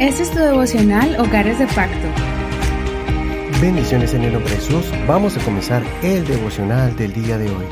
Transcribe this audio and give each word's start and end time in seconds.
Este 0.00 0.22
es 0.22 0.30
tu 0.30 0.38
devocional 0.38 1.14
Hogares 1.20 1.58
de 1.58 1.66
Pacto. 1.66 2.08
Bendiciones 3.60 4.14
en 4.14 4.22
el 4.22 4.32
nombre 4.32 4.50
de 4.50 4.56
Jesús. 4.56 4.90
Vamos 5.06 5.36
a 5.36 5.44
comenzar 5.44 5.82
el 6.02 6.26
devocional 6.26 6.96
del 6.96 7.12
día 7.12 7.36
de 7.36 7.50
hoy. 7.50 7.66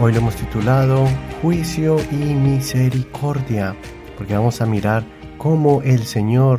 Hoy 0.00 0.10
lo 0.10 0.18
hemos 0.18 0.34
titulado 0.34 1.06
Juicio 1.40 1.98
y 2.10 2.16
Misericordia, 2.16 3.76
porque 4.18 4.34
vamos 4.34 4.60
a 4.60 4.66
mirar 4.66 5.04
cómo 5.38 5.80
el 5.82 6.02
Señor 6.06 6.58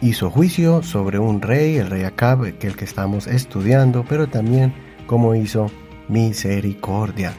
hizo 0.00 0.30
juicio 0.30 0.82
sobre 0.82 1.18
un 1.18 1.42
rey, 1.42 1.76
el 1.76 1.90
rey 1.90 2.04
Acab, 2.04 2.56
que 2.56 2.66
el 2.66 2.76
que 2.76 2.86
estamos 2.86 3.26
estudiando, 3.26 4.06
pero 4.08 4.26
también 4.26 4.72
cómo 5.06 5.34
hizo 5.34 5.70
misericordia. 6.08 7.34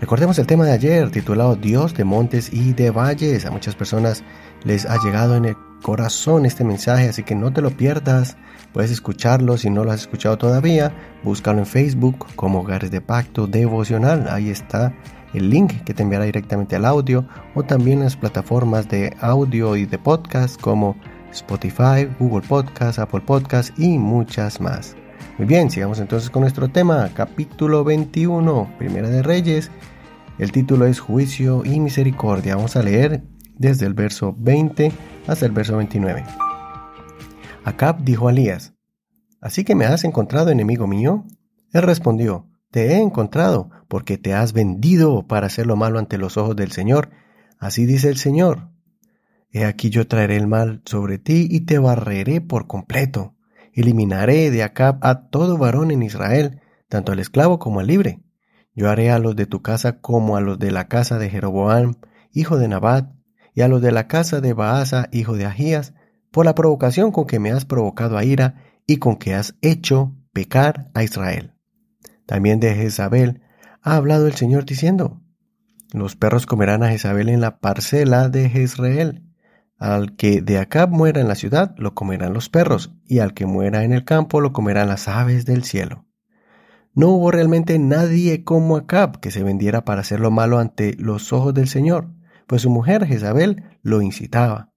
Recordemos 0.00 0.38
el 0.38 0.46
tema 0.46 0.64
de 0.64 0.72
ayer 0.72 1.10
titulado 1.10 1.56
Dios 1.56 1.92
de 1.92 2.04
montes 2.04 2.52
y 2.52 2.72
de 2.72 2.90
valles. 2.90 3.44
A 3.44 3.50
muchas 3.50 3.74
personas 3.74 4.24
les 4.64 4.86
ha 4.86 4.98
llegado 5.02 5.36
en 5.36 5.44
el 5.46 5.56
corazón 5.82 6.46
este 6.46 6.64
mensaje, 6.64 7.08
así 7.08 7.22
que 7.22 7.34
no 7.34 7.52
te 7.52 7.62
lo 7.62 7.70
pierdas. 7.70 8.36
Puedes 8.72 8.90
escucharlo 8.90 9.56
si 9.56 9.70
no 9.70 9.84
lo 9.84 9.92
has 9.92 10.02
escuchado 10.02 10.38
todavía. 10.38 10.92
Búscalo 11.22 11.58
en 11.58 11.66
Facebook 11.66 12.26
como 12.36 12.60
Hogares 12.60 12.90
de 12.90 13.00
Pacto 13.00 13.46
Devocional. 13.46 14.28
Ahí 14.28 14.50
está 14.50 14.94
el 15.34 15.50
link 15.50 15.72
que 15.84 15.94
te 15.94 16.02
enviará 16.02 16.24
directamente 16.24 16.76
al 16.76 16.84
audio 16.84 17.26
o 17.54 17.62
también 17.62 17.98
en 17.98 18.04
las 18.04 18.16
plataformas 18.16 18.88
de 18.88 19.16
audio 19.20 19.76
y 19.76 19.86
de 19.86 19.98
podcast 19.98 20.60
como 20.60 20.96
Spotify, 21.32 22.08
Google 22.18 22.46
Podcast, 22.46 22.98
Apple 22.98 23.20
Podcast 23.20 23.76
y 23.78 23.98
muchas 23.98 24.60
más. 24.60 24.96
Muy 25.38 25.46
bien, 25.46 25.70
sigamos 25.70 26.00
entonces 26.00 26.28
con 26.30 26.42
nuestro 26.42 26.68
tema, 26.68 27.10
capítulo 27.14 27.82
21, 27.84 28.74
Primera 28.78 29.08
de 29.08 29.22
Reyes. 29.22 29.70
El 30.38 30.52
título 30.52 30.86
es 30.86 31.00
Juicio 31.00 31.64
y 31.64 31.80
Misericordia. 31.80 32.56
Vamos 32.56 32.76
a 32.76 32.82
leer 32.82 33.22
desde 33.60 33.86
el 33.86 33.94
verso 33.94 34.34
20 34.36 34.90
hasta 35.28 35.46
el 35.46 35.52
verso 35.52 35.76
29. 35.76 36.24
Acab 37.62 38.02
dijo 38.02 38.26
a 38.26 38.32
Elías, 38.32 38.74
¿Así 39.40 39.62
que 39.62 39.76
me 39.76 39.84
has 39.84 40.02
encontrado, 40.02 40.50
enemigo 40.50 40.88
mío? 40.88 41.24
Él 41.72 41.82
respondió, 41.82 42.48
Te 42.72 42.88
he 42.88 43.00
encontrado, 43.00 43.70
porque 43.86 44.18
te 44.18 44.34
has 44.34 44.52
vendido 44.52 45.28
para 45.28 45.46
hacer 45.46 45.68
lo 45.68 45.76
malo 45.76 46.00
ante 46.00 46.18
los 46.18 46.36
ojos 46.36 46.56
del 46.56 46.72
Señor. 46.72 47.10
Así 47.58 47.86
dice 47.86 48.08
el 48.08 48.16
Señor. 48.16 48.70
He 49.52 49.64
aquí 49.64 49.90
yo 49.90 50.08
traeré 50.08 50.36
el 50.36 50.48
mal 50.48 50.82
sobre 50.84 51.18
ti 51.18 51.46
y 51.48 51.60
te 51.60 51.78
barreré 51.78 52.40
por 52.40 52.66
completo 52.66 53.36
eliminaré 53.72 54.50
de 54.50 54.62
Acab 54.62 54.98
a 55.02 55.28
todo 55.28 55.58
varón 55.58 55.90
en 55.90 56.02
Israel, 56.02 56.60
tanto 56.88 57.12
al 57.12 57.18
esclavo 57.18 57.58
como 57.58 57.80
al 57.80 57.86
libre. 57.86 58.20
Yo 58.74 58.88
haré 58.88 59.10
a 59.10 59.18
los 59.18 59.36
de 59.36 59.46
tu 59.46 59.62
casa 59.62 60.00
como 60.00 60.36
a 60.36 60.40
los 60.40 60.58
de 60.58 60.70
la 60.70 60.88
casa 60.88 61.18
de 61.18 61.30
Jeroboam, 61.30 61.94
hijo 62.32 62.58
de 62.58 62.68
Nabat, 62.68 63.10
y 63.54 63.62
a 63.62 63.68
los 63.68 63.82
de 63.82 63.92
la 63.92 64.06
casa 64.06 64.40
de 64.40 64.52
Baasa, 64.52 65.08
hijo 65.12 65.36
de 65.36 65.46
Ahías, 65.46 65.94
por 66.30 66.44
la 66.44 66.54
provocación 66.54 67.12
con 67.12 67.26
que 67.26 67.38
me 67.38 67.50
has 67.50 67.64
provocado 67.64 68.16
a 68.16 68.24
ira 68.24 68.62
y 68.86 68.98
con 68.98 69.16
que 69.16 69.34
has 69.34 69.54
hecho 69.62 70.14
pecar 70.32 70.90
a 70.94 71.02
Israel. 71.02 71.54
También 72.26 72.60
de 72.60 72.74
Jezabel 72.74 73.42
ha 73.82 73.96
hablado 73.96 74.26
el 74.26 74.34
Señor 74.34 74.64
diciendo, 74.64 75.20
Los 75.92 76.16
perros 76.16 76.46
comerán 76.46 76.82
a 76.82 76.90
Jezabel 76.90 77.28
en 77.28 77.40
la 77.40 77.58
parcela 77.58 78.28
de 78.28 78.48
Jezreel, 78.48 79.26
al 79.78 80.14
que 80.14 80.42
de 80.42 80.58
Acab 80.58 80.90
muera 80.90 81.20
en 81.20 81.28
la 81.28 81.34
ciudad, 81.34 81.74
lo 81.78 81.94
comerán 81.94 82.34
los 82.34 82.50
perros, 82.50 82.92
y 83.06 83.20
al 83.20 83.32
que 83.32 83.46
muera 83.46 83.82
en 83.82 83.92
el 83.92 84.04
campo, 84.04 84.40
lo 84.40 84.52
comerán 84.52 84.88
las 84.88 85.08
aves 85.08 85.46
del 85.46 85.64
cielo. 85.64 86.06
No 86.94 87.08
hubo 87.08 87.30
realmente 87.30 87.78
nadie 87.78 88.44
como 88.44 88.76
Acab 88.76 89.20
que 89.20 89.30
se 89.30 89.42
vendiera 89.42 89.84
para 89.84 90.02
hacer 90.02 90.20
lo 90.20 90.30
malo 90.30 90.58
ante 90.58 90.94
los 90.98 91.32
ojos 91.32 91.54
del 91.54 91.66
Señor, 91.66 92.10
pues 92.50 92.62
su 92.62 92.70
mujer 92.70 93.06
Jezabel 93.06 93.62
lo 93.80 94.02
incitaba. 94.02 94.72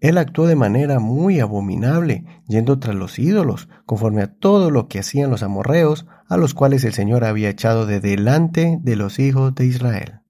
Él 0.00 0.18
actuó 0.18 0.48
de 0.48 0.56
manera 0.56 0.98
muy 0.98 1.38
abominable, 1.38 2.24
yendo 2.48 2.80
tras 2.80 2.96
los 2.96 3.20
ídolos, 3.20 3.68
conforme 3.86 4.22
a 4.22 4.34
todo 4.34 4.72
lo 4.72 4.88
que 4.88 4.98
hacían 4.98 5.30
los 5.30 5.44
amorreos, 5.44 6.06
a 6.28 6.36
los 6.36 6.54
cuales 6.54 6.82
el 6.82 6.92
Señor 6.92 7.22
había 7.22 7.50
echado 7.50 7.86
de 7.86 8.00
delante 8.00 8.80
de 8.82 8.96
los 8.96 9.20
hijos 9.20 9.54
de 9.54 9.66
Israel. 9.66 10.22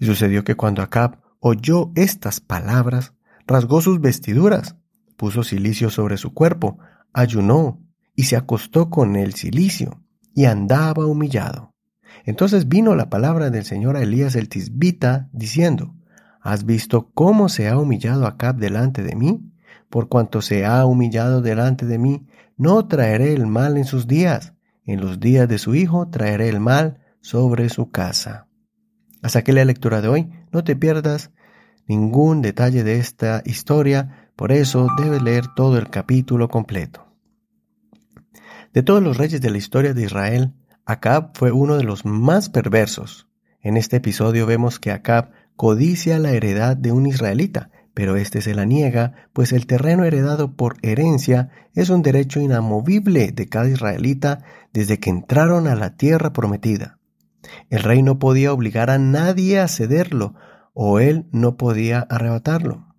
Y 0.00 0.06
sucedió 0.06 0.42
que 0.42 0.56
cuando 0.56 0.82
Acab 0.82 1.20
oyó 1.38 1.92
estas 1.94 2.40
palabras, 2.40 3.14
rasgó 3.46 3.80
sus 3.80 4.00
vestiduras, 4.00 4.74
puso 5.16 5.44
silicio 5.44 5.88
sobre 5.88 6.16
su 6.16 6.34
cuerpo, 6.34 6.78
ayunó 7.12 7.80
y 8.16 8.24
se 8.24 8.34
acostó 8.34 8.90
con 8.90 9.14
el 9.14 9.34
silicio, 9.34 10.02
y 10.34 10.46
andaba 10.46 11.06
humillado. 11.06 11.73
Entonces 12.24 12.68
vino 12.68 12.94
la 12.94 13.10
palabra 13.10 13.50
del 13.50 13.64
Señor 13.64 13.96
a 13.96 14.02
Elías 14.02 14.36
el 14.36 14.48
Tisbita, 14.48 15.28
diciendo, 15.32 15.94
¿Has 16.40 16.64
visto 16.64 17.10
cómo 17.14 17.48
se 17.48 17.68
ha 17.68 17.78
humillado 17.78 18.26
Acab 18.26 18.56
delante 18.56 19.02
de 19.02 19.16
mí? 19.16 19.50
Por 19.88 20.08
cuanto 20.08 20.42
se 20.42 20.64
ha 20.66 20.84
humillado 20.84 21.40
delante 21.40 21.86
de 21.86 21.98
mí, 21.98 22.26
no 22.56 22.86
traeré 22.86 23.32
el 23.32 23.46
mal 23.46 23.76
en 23.76 23.84
sus 23.84 24.06
días, 24.06 24.54
en 24.84 25.00
los 25.00 25.20
días 25.20 25.48
de 25.48 25.58
su 25.58 25.74
hijo 25.74 26.08
traeré 26.08 26.48
el 26.48 26.60
mal 26.60 27.00
sobre 27.20 27.68
su 27.70 27.90
casa. 27.90 28.46
Hasta 29.22 29.38
aquí 29.38 29.52
la 29.52 29.64
lectura 29.64 30.02
de 30.02 30.08
hoy. 30.08 30.30
No 30.52 30.62
te 30.64 30.76
pierdas 30.76 31.30
ningún 31.86 32.42
detalle 32.42 32.84
de 32.84 32.98
esta 32.98 33.42
historia, 33.46 34.30
por 34.36 34.52
eso 34.52 34.86
debes 34.98 35.22
leer 35.22 35.46
todo 35.56 35.78
el 35.78 35.88
capítulo 35.88 36.48
completo. 36.48 37.06
De 38.74 38.82
todos 38.82 39.02
los 39.02 39.16
reyes 39.16 39.40
de 39.40 39.50
la 39.50 39.56
historia 39.56 39.94
de 39.94 40.02
Israel, 40.02 40.52
Acab 40.86 41.30
fue 41.34 41.50
uno 41.50 41.76
de 41.76 41.84
los 41.84 42.04
más 42.04 42.50
perversos. 42.50 43.26
En 43.62 43.78
este 43.78 43.96
episodio 43.96 44.44
vemos 44.44 44.78
que 44.78 44.90
Acab 44.90 45.30
codicia 45.56 46.18
la 46.18 46.32
heredad 46.32 46.76
de 46.76 46.92
un 46.92 47.06
israelita, 47.06 47.70
pero 47.94 48.16
éste 48.16 48.42
se 48.42 48.54
la 48.54 48.66
niega, 48.66 49.28
pues 49.32 49.52
el 49.52 49.66
terreno 49.66 50.04
heredado 50.04 50.56
por 50.56 50.76
herencia 50.82 51.48
es 51.74 51.88
un 51.88 52.02
derecho 52.02 52.40
inamovible 52.40 53.32
de 53.32 53.48
cada 53.48 53.68
israelita 53.68 54.44
desde 54.74 54.98
que 54.98 55.08
entraron 55.08 55.68
a 55.68 55.74
la 55.74 55.96
tierra 55.96 56.32
prometida. 56.32 56.98
El 57.70 57.82
rey 57.82 58.02
no 58.02 58.18
podía 58.18 58.52
obligar 58.52 58.90
a 58.90 58.98
nadie 58.98 59.60
a 59.60 59.68
cederlo, 59.68 60.34
o 60.74 60.98
él 60.98 61.26
no 61.30 61.56
podía 61.56 62.00
arrebatarlo. 62.00 62.94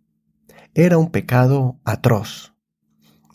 Era 0.73 0.97
un 0.97 1.12
pecado 1.12 1.79
atroz. 1.84 2.53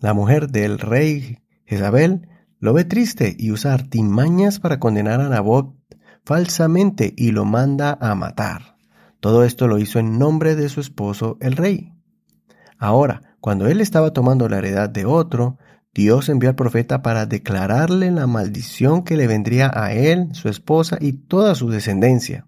La 0.01 0.15
mujer 0.15 0.51
del 0.51 0.79
rey 0.79 1.39
Jezabel 1.67 2.27
lo 2.61 2.75
ve 2.75 2.85
triste 2.85 3.35
y 3.39 3.51
usa 3.51 3.75
artimañas 3.75 4.61
para 4.61 4.79
condenar 4.79 5.21
a 5.21 5.29
Nabot 5.29 5.75
falsamente 6.25 7.15
y 7.17 7.33
lo 7.33 7.45
manda 7.45 7.99
a 8.01 8.15
matar. 8.15 8.77
Todo 9.19 9.45
esto 9.45 9.67
lo 9.67 9.79
hizo 9.79 9.99
en 9.99 10.19
nombre 10.19 10.55
de 10.55 10.69
su 10.69 10.81
esposo 10.81 11.39
el 11.41 11.57
rey. 11.57 11.93
Ahora, 12.79 13.37
cuando 13.41 13.67
él 13.67 13.81
estaba 13.81 14.13
tomando 14.13 14.49
la 14.49 14.59
heredad 14.59 14.91
de 14.91 15.07
otro, 15.07 15.59
Dios 15.93 16.29
envió 16.29 16.51
al 16.51 16.55
profeta 16.55 17.03
para 17.03 17.27
declararle 17.27 18.11
la 18.11 18.27
maldición 18.27 19.03
que 19.03 19.17
le 19.17 19.27
vendría 19.27 19.71
a 19.75 19.93
él, 19.93 20.29
su 20.33 20.49
esposa 20.49 20.99
y 21.01 21.15
toda 21.15 21.55
su 21.55 21.69
descendencia. 21.69 22.47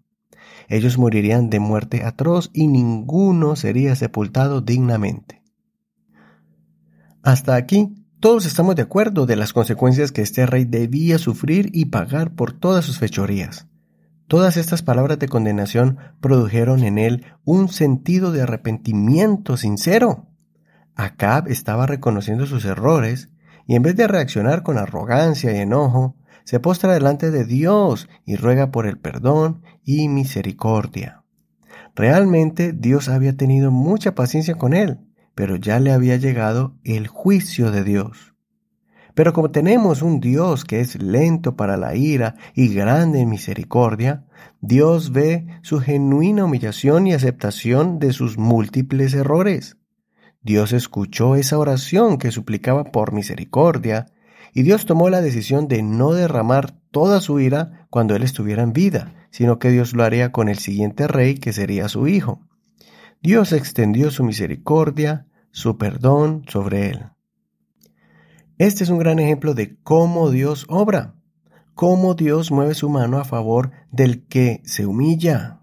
Ellos 0.69 0.97
morirían 0.97 1.51
de 1.51 1.59
muerte 1.59 2.05
atroz 2.05 2.51
y 2.53 2.67
ninguno 2.67 3.57
sería 3.57 3.97
sepultado 3.97 4.61
dignamente. 4.61 5.43
Hasta 7.23 7.57
aquí, 7.57 8.02
todos 8.23 8.47
estamos 8.47 8.77
de 8.77 8.83
acuerdo 8.83 9.27
de 9.27 9.35
las 9.35 9.53
consecuencias 9.53 10.13
que 10.13 10.23
este 10.23 10.47
rey 10.47 10.65
debía 10.65 11.19
sufrir 11.19 11.71
y 11.73 11.87
pagar 11.87 12.37
por 12.37 12.53
todas 12.53 12.85
sus 12.85 13.01
fechorías. 13.01 13.67
Todas 14.29 14.57
estas 14.57 14.81
palabras 14.81 15.19
de 15.19 15.27
condenación 15.27 15.99
produjeron 16.21 16.85
en 16.85 16.99
él 16.99 17.27
un 17.43 17.69
sentido 17.69 18.31
de 18.31 18.43
arrepentimiento 18.43 19.57
sincero. 19.57 20.29
Acab 20.95 21.49
estaba 21.49 21.89
reconociendo 21.89 22.47
sus 22.47 22.65
errores 22.65 23.29
y 23.67 23.75
en 23.75 23.83
vez 23.83 23.97
de 23.97 24.07
reaccionar 24.07 24.63
con 24.63 24.79
arrogancia 24.79 25.51
y 25.53 25.59
enojo, 25.59 26.15
se 26.45 26.61
postra 26.61 26.95
delante 26.95 27.33
de 27.33 27.45
Dios 27.45 28.09
y 28.25 28.37
ruega 28.37 28.71
por 28.71 28.87
el 28.87 28.99
perdón 28.99 29.63
y 29.83 30.09
misericordia. 30.09 31.25
Realmente 31.97 32.73
Dios 32.73 33.09
había 33.09 33.37
tenido 33.37 33.73
mucha 33.73 34.15
paciencia 34.15 34.55
con 34.55 34.75
él, 34.75 35.01
pero 35.35 35.57
ya 35.57 35.81
le 35.81 35.93
había 35.93 36.17
llegado 36.17 36.75
el 36.85 37.07
juicio 37.07 37.71
de 37.71 37.85
Dios. 37.85 38.33
Pero 39.15 39.33
como 39.33 39.51
tenemos 39.51 40.01
un 40.03 40.21
Dios 40.21 40.65
que 40.65 40.81
es 40.81 41.01
lento 41.03 41.55
para 41.55 41.77
la 41.77 41.95
ira 41.95 42.37
y 42.55 42.73
grande 42.73 43.21
en 43.21 43.29
misericordia, 43.29 44.25
Dios 44.61 45.13
ve 45.13 45.47
su 45.63 45.81
genuina 45.81 46.45
humillación 46.45 47.07
y 47.07 47.13
aceptación 47.13 47.99
de 47.99 48.13
sus 48.13 48.39
múltiples 48.39 49.13
errores. 49.13 49.77
Dios 50.43 50.73
escuchó 50.73 51.37
esa 51.37 51.59
oración 51.59 52.17
que 52.19 52.31
suplicaba 52.31 52.85
por 52.85 53.13
misericordia, 53.13 54.07
y 54.55 54.63
Dios 54.63 54.87
tomó 54.87 55.09
la 55.09 55.21
decisión 55.21 55.69
de 55.69 55.83
no 55.83 56.13
derramar 56.13 56.73
toda 56.91 57.21
su 57.21 57.41
ira 57.41 57.87
cuando 57.91 58.17
él 58.17 58.23
estuviera 58.23 58.63
en 58.63 58.73
vida, 58.73 59.15
sino 59.31 59.59
que 59.59 59.71
Dios 59.71 59.95
lo 59.95 60.05
haría 60.05 60.33
con 60.33 60.49
el 60.49 60.59
siguiente 60.59 61.07
rey 61.07 61.37
que 61.37 61.53
sería 61.53 61.89
su 61.89 62.07
hijo. 62.07 62.41
Dios 63.23 63.53
extendió 63.53 64.11
su 64.11 64.25
misericordia, 64.25 65.29
su 65.53 65.79
perdón 65.79 66.45
sobre 66.49 66.91
él. 66.91 67.05
Este 68.59 68.83
es 68.83 68.91
un 68.91 68.99
gran 68.99 69.21
ejemplo 69.21 69.55
de 69.55 69.77
cómo 69.85 70.31
Dios 70.31 70.67
obra, 70.69 71.15
cómo 71.75 72.15
Dios 72.15 72.51
mueve 72.51 72.75
su 72.75 72.89
mano 72.91 73.19
a 73.19 73.25
favor 73.25 73.71
del 73.93 74.27
que 74.27 74.61
se 74.65 74.87
humilla. 74.87 75.61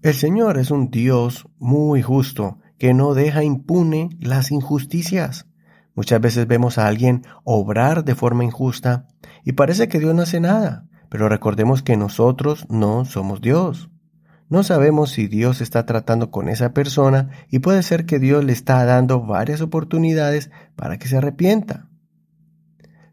El 0.00 0.14
Señor 0.14 0.56
es 0.56 0.70
un 0.70 0.90
Dios 0.90 1.46
muy 1.58 2.00
justo 2.00 2.58
que 2.78 2.94
no 2.94 3.12
deja 3.12 3.44
impune 3.44 4.08
las 4.18 4.50
injusticias. 4.50 5.46
Muchas 5.94 6.18
veces 6.18 6.46
vemos 6.46 6.78
a 6.78 6.86
alguien 6.86 7.26
obrar 7.44 8.04
de 8.06 8.14
forma 8.14 8.44
injusta 8.44 9.06
y 9.44 9.52
parece 9.52 9.88
que 9.88 9.98
Dios 9.98 10.14
no 10.14 10.22
hace 10.22 10.40
nada, 10.40 10.88
pero 11.10 11.28
recordemos 11.28 11.82
que 11.82 11.98
nosotros 11.98 12.64
no 12.70 13.04
somos 13.04 13.42
Dios. 13.42 13.90
No 14.48 14.62
sabemos 14.62 15.10
si 15.10 15.26
Dios 15.26 15.60
está 15.60 15.84
tratando 15.84 16.30
con 16.30 16.48
esa 16.48 16.72
persona 16.72 17.30
y 17.50 17.58
puede 17.58 17.82
ser 17.82 18.06
que 18.06 18.18
Dios 18.18 18.44
le 18.44 18.52
está 18.52 18.84
dando 18.84 19.20
varias 19.20 19.60
oportunidades 19.60 20.50
para 20.74 20.98
que 20.98 21.06
se 21.06 21.18
arrepienta. 21.18 21.88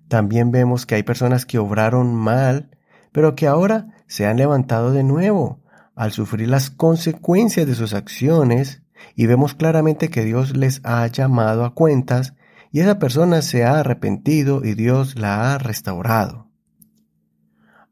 También 0.07 0.51
vemos 0.51 0.85
que 0.85 0.95
hay 0.95 1.03
personas 1.03 1.45
que 1.45 1.57
obraron 1.57 2.15
mal, 2.15 2.69
pero 3.11 3.35
que 3.35 3.47
ahora 3.47 3.87
se 4.07 4.25
han 4.25 4.37
levantado 4.37 4.91
de 4.91 5.03
nuevo 5.03 5.61
al 5.95 6.11
sufrir 6.11 6.47
las 6.49 6.69
consecuencias 6.69 7.67
de 7.67 7.75
sus 7.75 7.93
acciones 7.93 8.83
y 9.15 9.25
vemos 9.25 9.55
claramente 9.55 10.09
que 10.09 10.23
Dios 10.23 10.55
les 10.55 10.81
ha 10.83 11.05
llamado 11.07 11.65
a 11.65 11.73
cuentas 11.73 12.33
y 12.71 12.81
esa 12.81 12.99
persona 12.99 13.41
se 13.41 13.63
ha 13.63 13.79
arrepentido 13.79 14.63
y 14.63 14.73
Dios 14.73 15.17
la 15.17 15.53
ha 15.53 15.57
restaurado. 15.57 16.44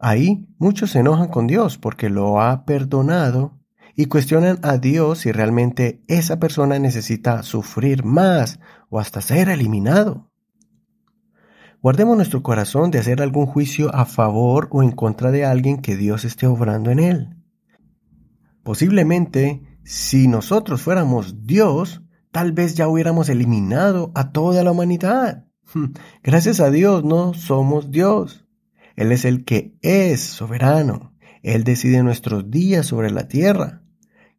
Ahí 0.06 0.46
muchos 0.58 0.92
se 0.92 1.00
enojan 1.00 1.30
con 1.30 1.48
Dios 1.48 1.78
porque 1.78 2.10
lo 2.10 2.42
ha 2.42 2.66
perdonado 2.66 3.58
y 3.96 4.08
cuestionan 4.08 4.60
a 4.62 4.78
Dios 4.78 5.20
si 5.20 5.32
realmente 5.32 6.04
esa 6.10 6.40
persona 6.40 6.78
necesita 6.78 7.42
sufrir 7.42 8.04
más 8.04 8.60
o 8.90 9.00
hasta 9.00 9.22
ser 9.22 9.48
eliminado. 9.48 10.30
Guardemos 11.82 12.18
nuestro 12.18 12.44
corazón 12.44 12.92
de 12.92 13.00
hacer 13.00 13.22
algún 13.22 13.46
juicio 13.46 13.96
a 13.96 14.04
favor 14.04 14.68
o 14.72 14.84
en 14.84 14.92
contra 14.92 15.32
de 15.32 15.46
alguien 15.46 15.82
que 15.82 15.96
Dios 15.96 16.26
esté 16.26 16.48
obrando 16.48 16.92
en 16.92 17.00
él. 17.00 17.38
Posiblemente, 18.62 19.80
si 19.86 20.28
nosotros 20.28 20.82
fuéramos 20.82 21.46
Dios, 21.46 22.02
tal 22.34 22.52
vez 22.52 22.76
ya 22.76 22.90
hubiéramos 22.90 23.30
eliminado 23.30 24.12
a 24.16 24.34
toda 24.34 24.66
la 24.66 24.72
humanidad. 24.72 25.46
Gracias 26.24 26.60
a 26.60 26.70
Dios 26.72 27.06
no 27.06 27.34
somos 27.34 27.90
Dios. 27.90 28.43
Él 28.96 29.12
es 29.12 29.26
el 29.26 29.44
que 29.46 29.76
es 29.82 30.22
soberano. 30.22 31.14
Él 31.42 31.64
decide 31.64 32.04
nuestros 32.04 32.50
días 32.50 32.86
sobre 32.86 33.12
la 33.12 33.28
tierra. 33.28 33.82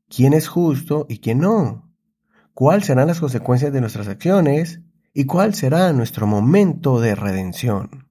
¿Quién 0.08 0.32
es 0.32 0.48
justo 0.48 1.06
y 1.08 1.18
quién 1.18 1.40
no? 1.40 1.92
¿Cuáles 2.54 2.86
serán 2.86 3.08
las 3.08 3.20
consecuencias 3.20 3.72
de 3.72 3.80
nuestras 3.80 4.08
acciones? 4.08 4.80
¿Y 5.12 5.24
cuál 5.24 5.54
será 5.54 5.92
nuestro 5.92 6.26
momento 6.26 7.00
de 7.00 7.14
redención? 7.14 8.08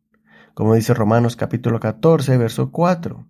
Como 0.53 0.75
dice 0.75 0.93
Romanos 0.93 1.35
capítulo 1.35 1.79
14, 1.79 2.37
verso 2.37 2.71
4. 2.71 3.27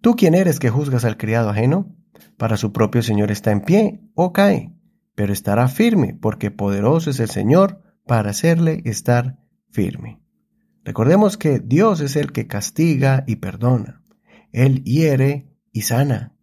¿Tú 0.00 0.16
quién 0.16 0.34
eres 0.34 0.58
que 0.58 0.70
juzgas 0.70 1.04
al 1.04 1.16
criado 1.16 1.50
ajeno? 1.50 1.94
Para 2.36 2.56
su 2.56 2.72
propio 2.72 3.02
Señor 3.02 3.30
está 3.30 3.50
en 3.50 3.60
pie 3.62 4.00
o 4.14 4.32
cae 4.32 4.76
pero 5.16 5.32
estará 5.32 5.66
firme, 5.66 6.14
porque 6.14 6.52
poderoso 6.52 7.10
es 7.10 7.18
el 7.18 7.30
Señor 7.30 7.82
para 8.06 8.30
hacerle 8.30 8.82
estar 8.84 9.38
firme. 9.72 10.20
Recordemos 10.86 11.36
que 11.36 11.58
Dios 11.58 12.00
es 12.00 12.14
el 12.14 12.30
que 12.30 12.46
castiga 12.46 13.24
y 13.26 13.36
perdona. 13.36 14.02
Él 14.52 14.84
hiere 14.84 15.48
y 15.72 15.82
sana. 15.82 16.36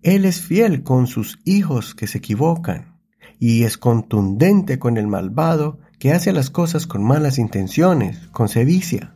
Él 0.00 0.24
es 0.24 0.40
fiel 0.40 0.82
con 0.82 1.06
sus 1.06 1.38
hijos 1.44 1.94
que 1.94 2.06
se 2.06 2.16
equivocan 2.16 2.98
y 3.38 3.64
es 3.64 3.76
contundente 3.76 4.78
con 4.78 4.96
el 4.96 5.06
malvado 5.06 5.80
que 5.98 6.12
hace 6.12 6.32
las 6.32 6.48
cosas 6.48 6.86
con 6.86 7.04
malas 7.04 7.36
intenciones, 7.36 8.26
con 8.28 8.48
sevicia. 8.48 9.12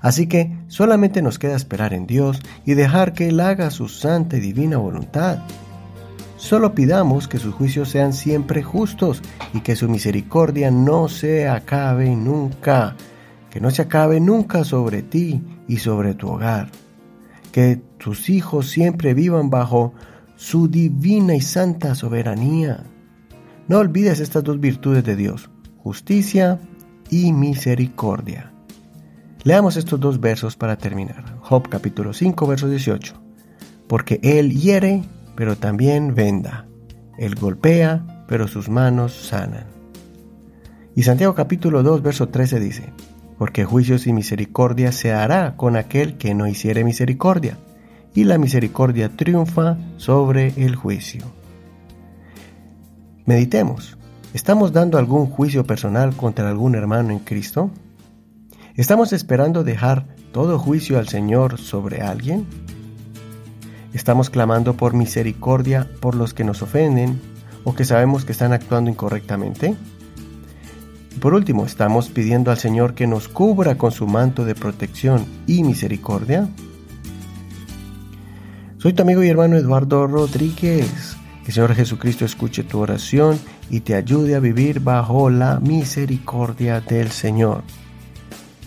Así 0.00 0.26
que 0.26 0.56
solamente 0.68 1.20
nos 1.20 1.38
queda 1.38 1.54
esperar 1.54 1.92
en 1.92 2.06
Dios 2.06 2.40
y 2.64 2.72
dejar 2.72 3.12
que 3.12 3.28
Él 3.28 3.40
haga 3.40 3.70
su 3.70 3.90
santa 3.90 4.38
y 4.38 4.40
divina 4.40 4.78
voluntad. 4.78 5.40
Solo 6.38 6.74
pidamos 6.74 7.28
que 7.28 7.38
sus 7.38 7.54
juicios 7.54 7.90
sean 7.90 8.14
siempre 8.14 8.62
justos 8.62 9.20
y 9.52 9.60
que 9.60 9.76
su 9.76 9.86
misericordia 9.86 10.70
no 10.70 11.08
se 11.08 11.46
acabe 11.46 12.16
nunca, 12.16 12.96
que 13.58 13.62
no 13.62 13.72
se 13.72 13.82
acabe 13.82 14.20
nunca 14.20 14.62
sobre 14.62 15.02
ti 15.02 15.42
y 15.66 15.78
sobre 15.78 16.14
tu 16.14 16.28
hogar. 16.28 16.70
Que 17.50 17.82
tus 17.98 18.30
hijos 18.30 18.70
siempre 18.70 19.14
vivan 19.14 19.50
bajo 19.50 19.94
su 20.36 20.68
divina 20.68 21.34
y 21.34 21.40
santa 21.40 21.96
soberanía. 21.96 22.84
No 23.66 23.78
olvides 23.78 24.20
estas 24.20 24.44
dos 24.44 24.60
virtudes 24.60 25.02
de 25.02 25.16
Dios, 25.16 25.50
justicia 25.78 26.60
y 27.10 27.32
misericordia. 27.32 28.52
Leamos 29.42 29.76
estos 29.76 29.98
dos 29.98 30.20
versos 30.20 30.54
para 30.54 30.78
terminar. 30.78 31.24
Job 31.40 31.68
capítulo 31.68 32.12
5, 32.12 32.46
verso 32.46 32.68
18. 32.68 33.20
Porque 33.88 34.20
Él 34.22 34.52
hiere 34.52 35.02
pero 35.34 35.56
también 35.56 36.14
venda. 36.14 36.68
Él 37.18 37.34
golpea, 37.34 38.24
pero 38.28 38.46
sus 38.46 38.68
manos 38.68 39.14
sanan. 39.14 39.66
Y 40.94 41.02
Santiago 41.02 41.34
capítulo 41.34 41.82
2, 41.82 42.02
verso 42.02 42.28
13 42.28 42.60
dice, 42.60 42.92
porque 43.38 43.64
juicios 43.64 44.06
y 44.06 44.12
misericordia 44.12 44.92
se 44.92 45.12
hará 45.12 45.56
con 45.56 45.76
aquel 45.76 46.18
que 46.18 46.34
no 46.34 46.46
hiciere 46.46 46.84
misericordia, 46.84 47.56
y 48.14 48.24
la 48.24 48.36
misericordia 48.36 49.10
triunfa 49.10 49.78
sobre 49.96 50.52
el 50.56 50.74
juicio. 50.74 51.22
Meditemos. 53.26 53.96
¿Estamos 54.34 54.72
dando 54.72 54.98
algún 54.98 55.26
juicio 55.26 55.64
personal 55.64 56.14
contra 56.16 56.48
algún 56.48 56.74
hermano 56.74 57.10
en 57.10 57.20
Cristo? 57.20 57.70
¿Estamos 58.74 59.12
esperando 59.12 59.64
dejar 59.64 60.06
todo 60.32 60.58
juicio 60.58 60.98
al 60.98 61.08
Señor 61.08 61.58
sobre 61.58 62.02
alguien? 62.02 62.46
Estamos 63.92 64.30
clamando 64.30 64.74
por 64.74 64.94
misericordia 64.94 65.88
por 66.00 66.14
los 66.14 66.34
que 66.34 66.44
nos 66.44 66.62
ofenden 66.62 67.20
o 67.64 67.74
que 67.74 67.84
sabemos 67.84 68.24
que 68.24 68.32
están 68.32 68.52
actuando 68.52 68.90
incorrectamente. 68.90 69.76
Y 71.18 71.20
por 71.20 71.34
último, 71.34 71.66
estamos 71.66 72.10
pidiendo 72.10 72.52
al 72.52 72.58
Señor 72.58 72.94
que 72.94 73.08
nos 73.08 73.26
cubra 73.26 73.76
con 73.76 73.90
su 73.90 74.06
manto 74.06 74.44
de 74.44 74.54
protección 74.54 75.26
y 75.48 75.64
misericordia. 75.64 76.48
Soy 78.78 78.92
tu 78.92 79.02
amigo 79.02 79.24
y 79.24 79.28
hermano 79.28 79.56
Eduardo 79.56 80.06
Rodríguez. 80.06 81.16
Que 81.42 81.48
el 81.48 81.52
Señor 81.52 81.74
Jesucristo 81.74 82.24
escuche 82.24 82.62
tu 82.62 82.78
oración 82.78 83.36
y 83.68 83.80
te 83.80 83.96
ayude 83.96 84.36
a 84.36 84.38
vivir 84.38 84.78
bajo 84.78 85.28
la 85.28 85.58
misericordia 85.58 86.80
del 86.82 87.10
Señor. 87.10 87.64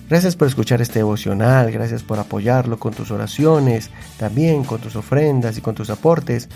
Gracias 0.10 0.36
por 0.36 0.50
escuchar 0.50 0.82
este 0.82 1.00
devocional, 1.00 1.72
gracias 1.72 2.04
por 2.04 2.20
apoyarlo 2.20 2.78
con 2.78 2.94
tus 2.94 3.12
oraciones, 3.12 3.92
también 4.20 4.66
con 4.66 4.82
tus 4.82 4.98
ofrendas 4.98 5.58
y 5.58 5.62
con 5.62 5.74
tus 5.74 5.90
aportes, 5.90 6.50